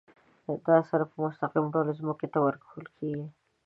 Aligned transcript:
دا 0.67 0.77
سره 0.89 1.03
په 1.09 1.15
مستقیم 1.23 1.65
ډول 1.73 1.87
ځمکې 1.99 2.27
ته 2.33 2.39
ورکول 2.45 2.85
کیږي. 2.97 3.25